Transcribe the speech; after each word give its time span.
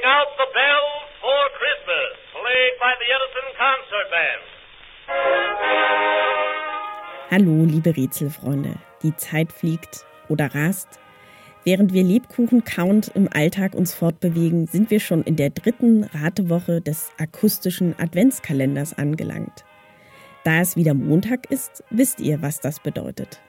Ring 0.00 0.08
out 0.08 0.28
the 0.38 0.46
bells 0.54 1.08
for 1.20 1.50
Christmas, 1.58 2.16
played 2.32 2.72
by 2.80 2.92
the 3.00 3.08
Edison 3.16 3.48
Concert 3.58 4.08
Band. 4.10 4.42
Hallo, 7.30 7.64
liebe 7.64 7.96
Rätselfreunde. 7.96 8.76
Die 9.02 9.14
Zeit 9.16 9.52
fliegt 9.52 10.06
oder 10.28 10.54
rast. 10.54 11.00
Während 11.64 11.92
wir 11.92 12.02
Lebkuchen 12.02 12.64
count 12.64 13.08
im 13.14 13.28
Alltag 13.30 13.74
uns 13.74 13.92
fortbewegen, 13.94 14.66
sind 14.66 14.90
wir 14.90 15.00
schon 15.00 15.22
in 15.22 15.36
der 15.36 15.50
dritten 15.50 16.04
Ratewoche 16.04 16.80
des 16.80 17.12
akustischen 17.18 17.94
Adventskalenders 17.98 18.96
angelangt. 18.96 19.64
Da 20.44 20.60
es 20.60 20.76
wieder 20.76 20.94
Montag 20.94 21.50
ist, 21.50 21.84
wisst 21.90 22.20
ihr, 22.20 22.40
was 22.40 22.60
das 22.60 22.80
bedeutet. 22.80 23.42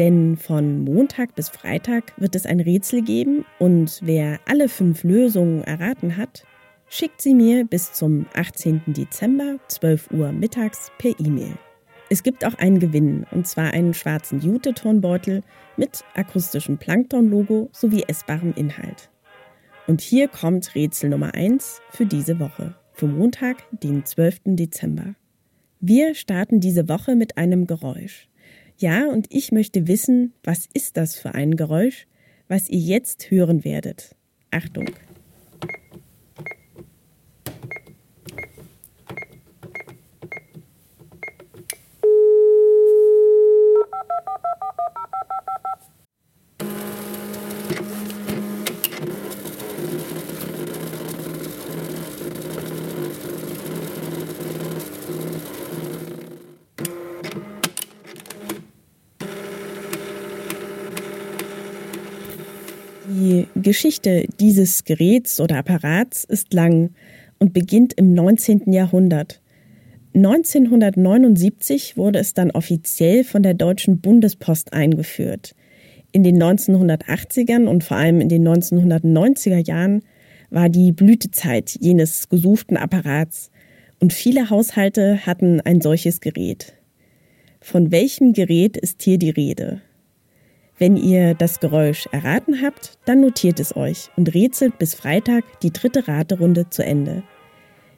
Denn 0.00 0.38
von 0.38 0.84
Montag 0.84 1.34
bis 1.34 1.50
Freitag 1.50 2.14
wird 2.16 2.34
es 2.34 2.46
ein 2.46 2.60
Rätsel 2.60 3.02
geben 3.02 3.44
und 3.58 4.00
wer 4.02 4.40
alle 4.46 4.70
fünf 4.70 5.04
Lösungen 5.04 5.62
erraten 5.62 6.16
hat, 6.16 6.46
schickt 6.88 7.20
sie 7.20 7.34
mir 7.34 7.66
bis 7.66 7.92
zum 7.92 8.24
18. 8.32 8.80
Dezember 8.86 9.58
12 9.68 10.10
Uhr 10.12 10.32
mittags 10.32 10.90
per 10.96 11.12
E-Mail. 11.20 11.52
Es 12.08 12.22
gibt 12.22 12.46
auch 12.46 12.54
einen 12.54 12.78
Gewinn, 12.78 13.26
und 13.30 13.46
zwar 13.46 13.74
einen 13.74 13.92
schwarzen 13.92 14.40
Jute-Tonbeutel 14.40 15.42
mit 15.76 16.02
akustischem 16.14 16.78
Plankton-Logo 16.78 17.68
sowie 17.70 18.04
essbarem 18.08 18.54
Inhalt. 18.56 19.10
Und 19.86 20.00
hier 20.00 20.28
kommt 20.28 20.74
Rätsel 20.74 21.10
Nummer 21.10 21.34
1 21.34 21.82
für 21.90 22.06
diese 22.06 22.40
Woche, 22.40 22.74
für 22.94 23.06
Montag, 23.06 23.58
den 23.82 24.06
12. 24.06 24.40
Dezember. 24.56 25.14
Wir 25.78 26.14
starten 26.14 26.58
diese 26.58 26.88
Woche 26.88 27.16
mit 27.16 27.36
einem 27.36 27.66
Geräusch. 27.66 28.30
Ja, 28.80 29.08
und 29.08 29.26
ich 29.28 29.52
möchte 29.52 29.88
wissen, 29.88 30.32
was 30.42 30.66
ist 30.72 30.96
das 30.96 31.14
für 31.14 31.34
ein 31.34 31.54
Geräusch, 31.56 32.06
was 32.48 32.70
ihr 32.70 32.78
jetzt 32.78 33.30
hören 33.30 33.62
werdet. 33.62 34.16
Achtung! 34.50 34.86
Die 63.12 63.48
Geschichte 63.56 64.28
dieses 64.38 64.84
Geräts 64.84 65.40
oder 65.40 65.56
Apparats 65.56 66.22
ist 66.22 66.54
lang 66.54 66.90
und 67.40 67.52
beginnt 67.52 67.92
im 67.94 68.14
19. 68.14 68.72
Jahrhundert. 68.72 69.42
1979 70.14 71.96
wurde 71.96 72.20
es 72.20 72.34
dann 72.34 72.52
offiziell 72.52 73.24
von 73.24 73.42
der 73.42 73.54
Deutschen 73.54 74.00
Bundespost 74.00 74.72
eingeführt. 74.72 75.56
In 76.12 76.22
den 76.22 76.40
1980ern 76.40 77.66
und 77.66 77.82
vor 77.82 77.96
allem 77.96 78.20
in 78.20 78.28
den 78.28 78.46
1990er 78.46 79.66
Jahren 79.66 80.04
war 80.50 80.68
die 80.68 80.92
Blütezeit 80.92 81.76
jenes 81.80 82.28
gesuchten 82.28 82.76
Apparats 82.76 83.50
und 83.98 84.12
viele 84.12 84.50
Haushalte 84.50 85.26
hatten 85.26 85.60
ein 85.60 85.80
solches 85.80 86.20
Gerät. 86.20 86.74
Von 87.60 87.90
welchem 87.90 88.34
Gerät 88.34 88.76
ist 88.76 89.02
hier 89.02 89.18
die 89.18 89.30
Rede? 89.30 89.82
Wenn 90.80 90.96
ihr 90.96 91.34
das 91.34 91.60
Geräusch 91.60 92.08
erraten 92.10 92.62
habt, 92.62 92.98
dann 93.04 93.20
notiert 93.20 93.60
es 93.60 93.76
euch 93.76 94.08
und 94.16 94.34
rätselt 94.34 94.78
bis 94.78 94.94
Freitag 94.94 95.44
die 95.60 95.74
dritte 95.74 96.08
Raterunde 96.08 96.70
zu 96.70 96.82
Ende. 96.82 97.22